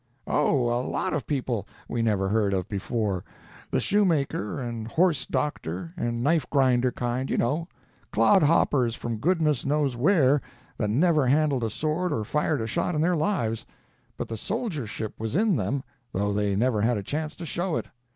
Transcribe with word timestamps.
"Oh, 0.25 0.67
a 0.71 0.81
lot 0.81 1.13
of 1.13 1.27
people 1.27 1.67
we 1.87 2.01
never 2.01 2.27
heard 2.27 2.55
of 2.55 2.67
before—the 2.67 3.79
shoemaker 3.79 4.59
and 4.59 4.87
horse 4.87 5.27
doctor 5.27 5.93
and 5.95 6.23
knife 6.23 6.49
grinder 6.49 6.91
kind, 6.91 7.29
you 7.29 7.37
know—clodhoppers 7.37 8.95
from 8.95 9.17
goodness 9.19 9.63
knows 9.63 9.95
where 9.95 10.41
that 10.79 10.89
never 10.89 11.27
handled 11.27 11.63
a 11.63 11.69
sword 11.69 12.11
or 12.11 12.23
fired 12.23 12.61
a 12.61 12.65
shot 12.65 12.95
in 12.95 13.01
their 13.01 13.15
lives—but 13.15 14.27
the 14.27 14.37
soldiership 14.37 15.19
was 15.19 15.35
in 15.35 15.55
them, 15.55 15.83
though 16.13 16.33
they 16.33 16.55
never 16.55 16.81
had 16.81 16.97
a 16.97 17.03
chance 17.03 17.35
to 17.35 17.45
show 17.45 17.75
it. 17.75 17.85